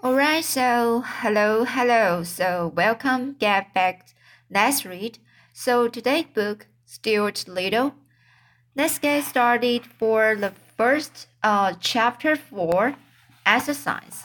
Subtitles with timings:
[0.00, 2.22] Alright, so hello, hello.
[2.22, 4.06] So welcome, get back.
[4.48, 5.18] Let's read.
[5.52, 7.94] So today's book, Stuart Little.
[8.76, 12.94] Let's get started for the first uh, chapter four,
[13.44, 14.22] exercise.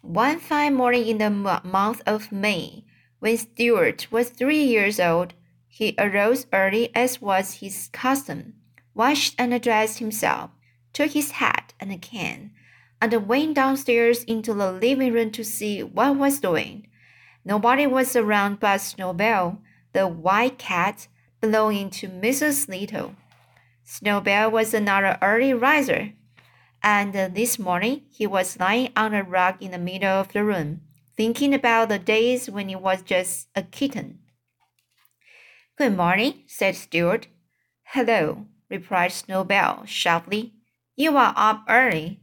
[0.00, 1.30] One fine morning in the
[1.64, 2.84] month of May,
[3.18, 5.34] when Stuart was three years old,
[5.66, 8.54] he arose early as was his custom,
[8.94, 10.50] washed and dressed himself,
[10.92, 12.52] took his hat and a can
[13.12, 16.86] and went downstairs into the living room to see what was doing.
[17.44, 19.58] Nobody was around but Snowball,
[19.92, 21.08] the white cat
[21.40, 22.66] belonging to Mrs.
[22.66, 23.14] Little.
[23.84, 26.12] Snowball was another early riser,
[26.82, 30.80] and this morning he was lying on a rug in the middle of the room,
[31.14, 34.20] thinking about the days when he was just a kitten.
[35.76, 37.26] Good morning, said Stuart.
[37.82, 40.54] Hello, replied Snowball sharply.
[40.96, 42.20] You are up early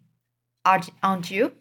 [0.66, 1.54] aren't you?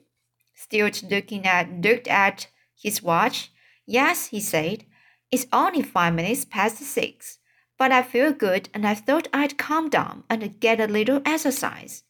[0.55, 2.49] Stuart looking at looked at
[2.81, 3.51] his watch.
[3.87, 4.85] Yes, he said.
[5.31, 7.39] It's only five minutes past six.
[7.79, 12.05] But I feel good and I thought I'd calm down and get a little exercise.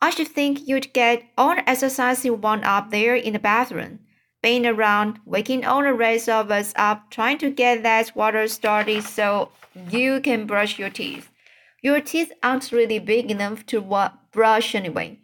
[0.00, 4.00] I should think you'd get all the exercise you want up there in the bathroom.
[4.42, 9.02] Being around, waking all the rest of us up, trying to get that water started
[9.02, 9.50] so
[9.90, 11.30] you can brush your teeth.
[11.82, 15.18] Your teeth aren't really big enough to brush anyway.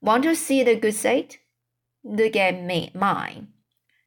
[0.00, 1.36] Want to see the good side?
[2.04, 3.48] Look at me, mine.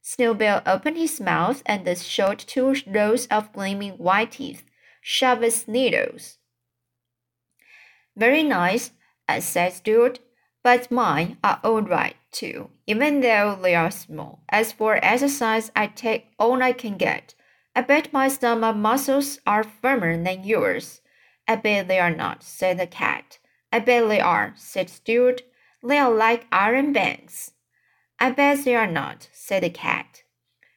[0.02, 4.64] Snowball opened his mouth and showed two rows of gleaming white teeth,
[5.02, 6.38] sharp as needles.
[8.16, 8.92] Very nice,
[9.40, 10.20] said Stuart,
[10.64, 14.44] but mine are all right too, even though they are small.
[14.50, 17.36] As for exercise, I take all I can get.
[17.76, 21.02] I bet my stomach muscles are firmer than yours.
[21.48, 23.40] I bet they are not, said the cat.
[23.72, 25.42] I bet they are, said Stuart.
[25.84, 27.52] They are like iron banks.
[28.20, 30.24] I bet they are not, said the cat.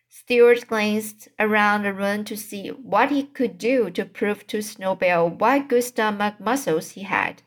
[0.08, 5.28] Stuart glanced around the room to see what he could do to prove to Snowball
[5.28, 7.42] what good stomach muscles he had.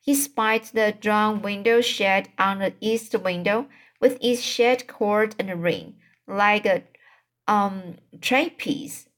[0.00, 3.66] He spied the drawn window shade on the east window
[4.00, 5.96] with its shade cord and ring,
[6.26, 6.84] like a
[7.46, 9.08] um trapeze.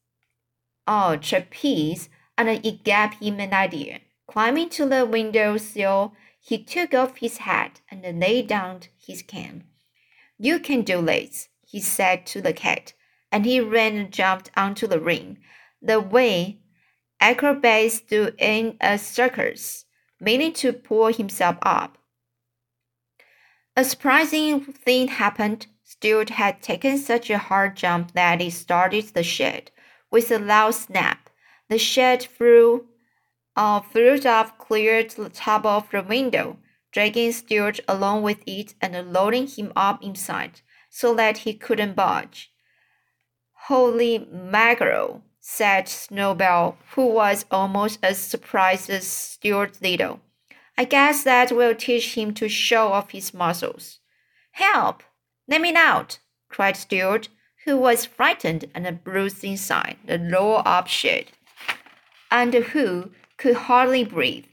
[0.87, 4.01] Oh, trapeze, and it gave him an idea.
[4.27, 6.15] Climbing to the window sill,
[6.47, 9.65] he took off his hat and laid down his can.
[10.37, 12.93] You can do this, he said to the cat,
[13.33, 15.39] and he ran and jumped onto the ring,
[15.81, 16.59] the way
[17.19, 19.87] acrobats do in a circus,
[20.21, 21.97] meaning to pull himself up.
[23.75, 25.69] A surprising thing happened.
[25.83, 29.71] Stuart had taken such a hard jump that it started the shed.
[30.11, 31.31] With a loud snap,
[31.71, 32.87] the shed flew
[33.57, 33.81] uh,
[34.27, 36.59] up cleared the top of the window,
[36.93, 40.61] dragging Stuart along with it and loading him up inside
[40.91, 42.53] so that he couldn't budge.
[43.67, 50.21] Holy mackerel, said Snowball, who was almost as surprised as Stuart Little.
[50.77, 54.01] I guess that will teach him to show off his muscles.
[54.53, 55.03] Help!
[55.49, 56.19] Let me out!
[56.49, 57.29] cried Stuart,
[57.65, 61.27] who was frightened and bruised inside the roll up shed,
[62.31, 63.11] and who,
[63.45, 64.47] could hardly breathe,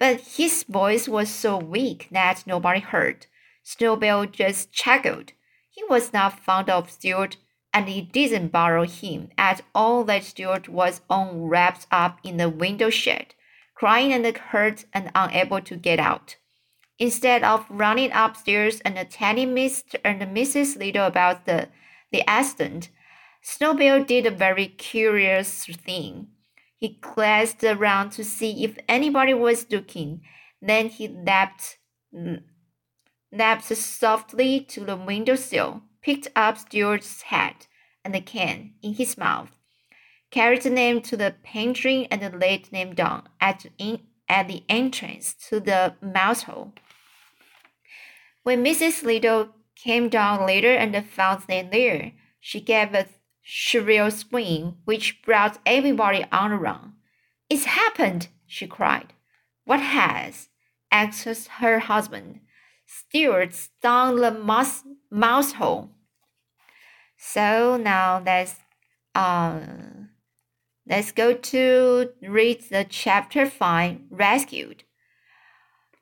[0.00, 3.26] but his voice was so weak that nobody heard.
[3.62, 5.30] Snowball just chuckled.
[5.70, 7.36] He was not fond of Stuart,
[7.72, 12.48] and it didn't bother him at all that Stuart was on wrapped up in the
[12.48, 13.36] window shade,
[13.76, 16.34] crying and hurt and unable to get out.
[16.98, 20.00] Instead of running upstairs and telling Mr.
[20.04, 20.76] and Mrs.
[20.76, 21.68] Little about the,
[22.10, 22.88] the accident,
[23.40, 26.26] Snowball did a very curious thing.
[26.82, 30.22] He glanced around to see if anybody was looking.
[30.60, 31.78] Then he leapt,
[33.30, 37.68] leapt softly to the window sill, picked up Stuart's hat
[38.04, 39.50] and the can in his mouth,
[40.32, 45.60] carried them to the pantry, and laid them down at, in, at the entrance to
[45.60, 46.72] the mouse hole.
[48.42, 49.04] When Mrs.
[49.04, 52.10] Little came down later and found them there,
[52.40, 53.06] she gave a
[53.42, 56.94] shrill scream which brought everybody on the run.
[57.50, 59.12] It's happened, she cried.
[59.64, 60.48] What has?
[60.90, 62.40] asked her husband.
[62.86, 65.90] Stuart's down the mouse, mouse hole.
[67.16, 68.56] So now let's
[69.14, 69.60] uh,
[70.86, 74.84] let's go to read the chapter five, Rescued.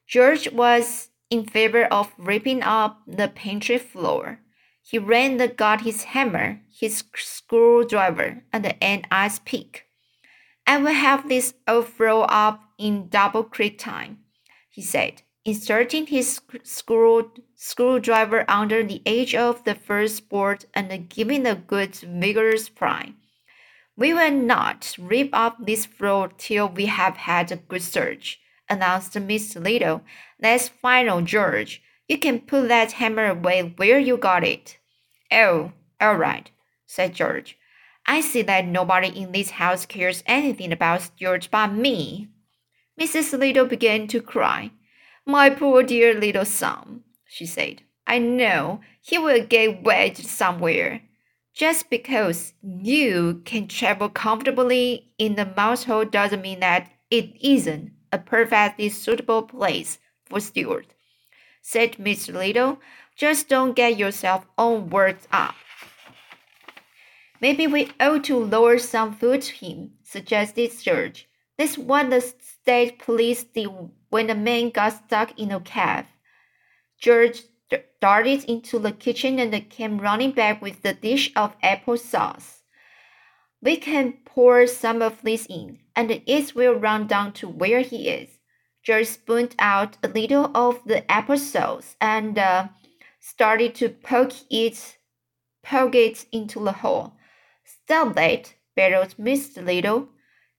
[0.06, 4.40] George was in favor of ripping up the pantry floor.
[4.90, 9.86] He ran and got his hammer, his screwdriver, and an ice pick.
[10.66, 14.18] I will have this all thrown up in double quick time,
[14.68, 15.22] he said.
[15.44, 21.94] inserting his screw, screwdriver under the edge of the first board and giving a good
[21.96, 23.12] vigorous pry.
[23.96, 29.18] We will not rip up this floor till we have had a good search, announced
[29.18, 30.02] Miss Little.
[30.38, 31.82] That's final, George.
[32.08, 34.78] You can put that hammer away where you got it.
[35.32, 36.50] Oh, all right,
[36.86, 37.56] said George.
[38.06, 42.28] I see that nobody in this house cares anything about Stuart but me.
[43.00, 43.38] Mrs.
[43.38, 44.72] Little began to cry.
[45.26, 47.82] My poor dear little son, she said.
[48.06, 51.02] I know he will get wedged somewhere.
[51.54, 57.92] Just because you can travel comfortably in the mouse hole doesn't mean that it isn't
[58.12, 60.94] a perfectly suitable place for Stuart,
[61.62, 62.80] said Miss Little.
[63.20, 65.54] Just don't get yourself all worked up.
[67.38, 71.28] Maybe we ought to lower some food to him, suggested George.
[71.58, 73.68] That's what the state police did
[74.08, 76.06] when the man got stuck in a cave.
[76.98, 77.42] George
[78.00, 82.62] darted into the kitchen and came running back with the dish of apple sauce.
[83.60, 88.08] We can pour some of this in, and it will run down to where he
[88.08, 88.38] is.
[88.82, 92.68] George spooned out a little of the apple sauce and uh,
[93.20, 94.98] started to poke it,
[95.62, 97.12] poke it into the hole.
[97.64, 100.08] Stop that, bellowed Miss Little.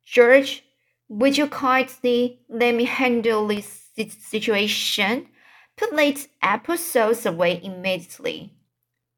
[0.06, 0.63] George,
[1.10, 5.28] would you kindly let me handle this situation?
[5.75, 8.54] Put that apple sauce away immediately.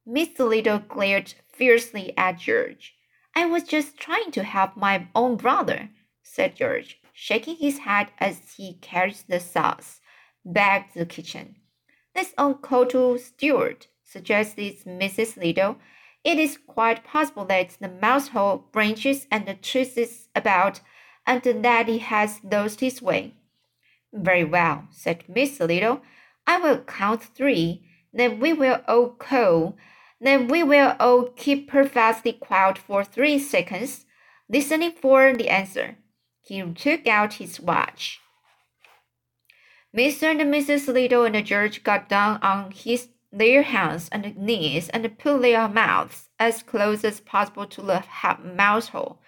[0.05, 2.95] Miss Little glared fiercely at George.
[3.35, 5.89] I was just trying to help my own brother,
[6.21, 9.99] said George, shaking his head as he carried the sauce
[10.45, 11.55] back to the kitchen.
[12.37, 15.37] All call to Stuart, suggested Mrs.
[15.37, 15.77] Little.
[16.23, 20.81] It is quite possible that the mouse hole branches and twists about
[21.27, 23.35] and that he has lost his way.
[24.11, 26.01] Very well, said Miss Little.
[26.47, 29.77] I will count three, then we will all call.
[30.19, 34.05] Then we will all keep perfectly quiet for three seconds,
[34.49, 35.97] listening for the answer.
[36.41, 38.19] He took out his watch.
[39.95, 40.23] Mr.
[40.23, 40.87] and Mrs.
[40.87, 46.29] Little and George got down on his their hands and knees and put their mouths
[46.39, 48.03] as close as possible to the
[48.43, 49.19] mouse hole.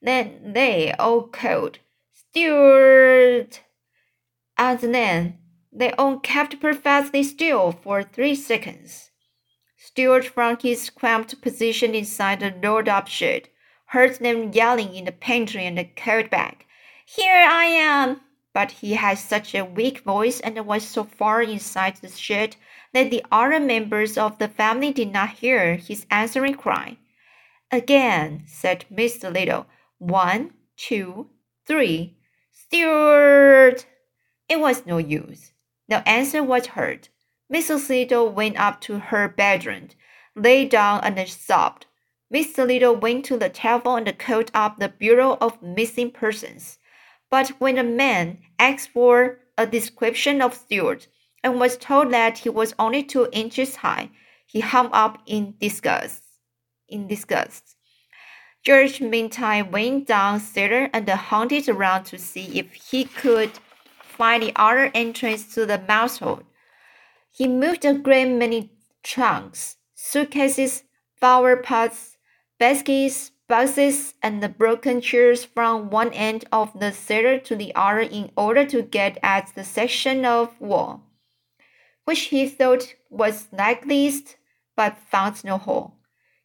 [0.00, 1.78] Then they all called,
[2.12, 3.60] Stuart!
[4.56, 5.38] And then
[5.72, 9.10] they all kept perfectly still for three seconds.
[9.76, 13.48] Stuart, from his cramped position inside the rolled up shed,
[13.86, 16.66] heard them yelling in the pantry and called back,
[17.04, 18.20] Here I am!
[18.52, 22.56] But he had such a weak voice and was so far inside the shed
[22.92, 26.96] that the other members of the family did not hear his answering cry.
[27.70, 29.32] Again, said Mr.
[29.32, 29.66] Little,
[29.98, 31.30] one, two,
[31.66, 32.16] three.
[32.50, 33.86] Stuart!
[34.48, 35.52] It was no use.
[35.88, 37.08] No answer was heard.
[37.52, 37.88] Mrs.
[37.88, 39.90] Little went up to her bedroom,
[40.34, 41.86] lay down and sobbed.
[42.32, 42.66] Mr.
[42.66, 46.79] Little went to the telephone and called up the Bureau of Missing Persons.
[47.30, 51.06] But when a man asked for a description of Stuart
[51.42, 54.10] and was told that he was only two inches high,
[54.46, 56.24] he hung up in disgust.
[56.88, 57.76] In disgust.
[58.62, 63.52] George meantime went down downstairs and hunted around to see if he could
[64.02, 66.42] find the other entrance to the mouse hole.
[67.32, 68.70] He moved a great many
[69.02, 70.82] trunks, suitcases,
[71.16, 72.18] flower pots,
[72.58, 78.00] baskets, boxes, and the broken chairs from one end of the cellar to the other
[78.00, 81.02] in order to get at the section of wall,
[82.04, 84.36] which he thought was likeliest,
[84.76, 85.96] but found no hole.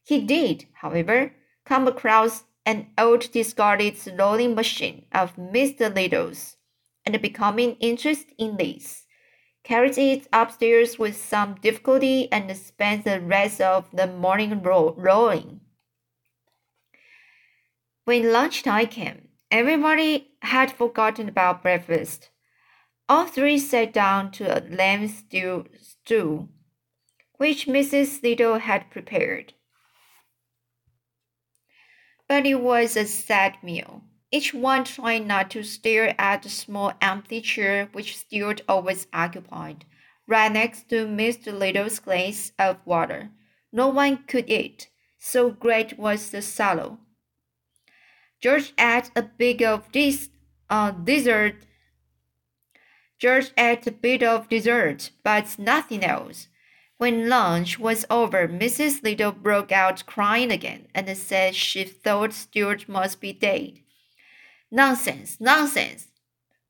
[0.03, 1.33] He did, however,
[1.63, 5.93] come across an old discarded rolling machine of Mr.
[5.93, 6.57] Little's
[7.05, 9.05] and becoming interested in this,
[9.63, 15.61] carried it upstairs with some difficulty and spent the rest of the morning ro- rowing.
[18.05, 22.29] When lunchtime came, everybody had forgotten about breakfast.
[23.09, 26.49] All three sat down to a lamb stew, stew
[27.37, 28.23] which Mrs.
[28.23, 29.53] Little had prepared.
[32.27, 36.91] But it was a sad meal each one trying not to stare at the small
[37.01, 39.85] empty chair which Stuart always occupied,
[40.27, 41.57] right next to Mr.
[41.57, 43.29] Little's glass of water.
[43.71, 46.99] No one could eat, so great was the sorrow.
[48.41, 50.29] George ate a bit of this
[50.69, 51.55] uh, dessert.
[53.17, 56.47] George ate a bit of dessert, but nothing else.
[56.97, 59.03] When lunch was over, Mrs.
[59.03, 63.79] Little broke out crying again and said she thought Stuart must be dead.
[64.71, 66.07] Nonsense, nonsense,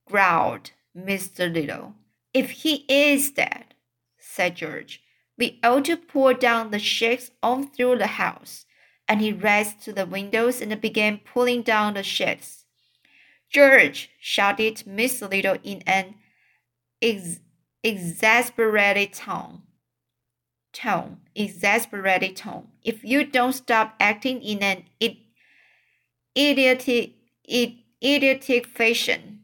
[0.07, 1.51] growled Mr.
[1.51, 1.93] Little.
[2.33, 3.75] If he is dead,
[4.19, 5.01] said George,
[5.37, 8.64] we ought to pull down the shakes all through the house.
[9.07, 12.65] And he raced to the windows and began pulling down the shades.
[13.49, 16.15] George, shouted Miss Little in an
[17.01, 17.39] ex
[17.83, 19.61] exasperated tone.
[20.73, 22.67] Tone, exasperated tone.
[22.83, 24.83] If you don't stop acting in an
[26.37, 27.13] idiotic,
[28.03, 29.41] idiotic fashion.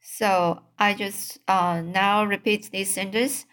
[0.00, 3.44] So I just uh, now repeat this sentence.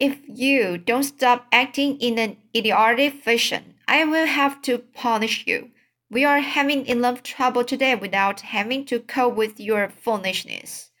[0.00, 5.72] If you don't stop acting in an idiotic fashion, I will have to punish you.
[6.08, 10.92] We are having enough trouble today without having to cope with your foolishness.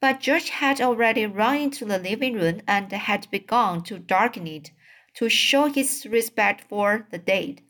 [0.00, 4.70] But George had already run into the living room and had begun to darken it
[5.16, 7.60] to show his respect for the dead.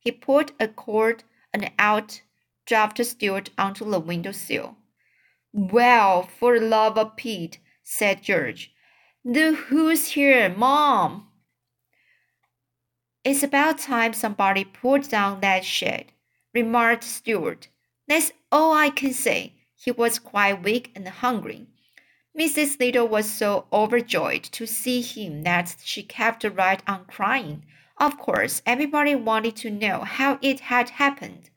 [0.00, 1.22] He pulled a cord
[1.54, 2.22] and out
[2.66, 4.78] dropped Stuart onto the window sill.
[5.52, 8.72] Well, for the love of Pete, said George.
[9.30, 11.28] The who's here, Mom?
[13.24, 16.12] It's about time somebody pulled down that shade,
[16.54, 17.68] remarked Stuart.
[18.06, 19.52] That's all I can say.
[19.76, 21.66] He was quite weak and hungry.
[22.34, 22.80] Mrs.
[22.80, 27.66] Little was so overjoyed to see him that she kept right on crying.
[27.98, 31.50] Of course, everybody wanted to know how it had happened.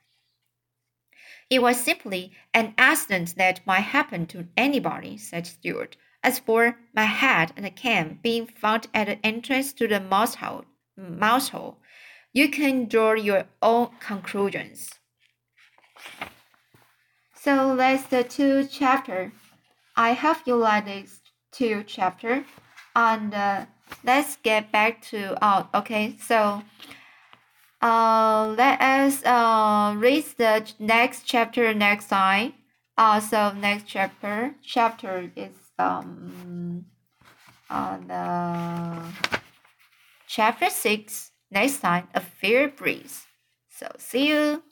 [1.49, 5.95] It was simply an accident that might happen to anybody, said Stuart.
[6.23, 10.65] As for my hat and can being found at the entrance to the mouse hole,
[10.95, 11.77] mouse hole,
[12.31, 14.91] you can draw your own conclusions.
[17.33, 19.31] So that's the two chapter.
[19.95, 22.45] I hope you like these two chapter,
[22.95, 23.65] and uh,
[24.03, 26.61] let's get back to oh okay so
[27.81, 32.53] uh, let us uh, read the next chapter next time.
[32.97, 36.85] Uh, so next chapter chapter is um
[37.69, 38.21] on the
[40.27, 43.25] chapter six next time a fair breeze.
[43.69, 44.63] So see you.